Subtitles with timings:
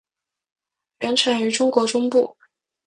[1.01, 2.35] 原产于中国中部。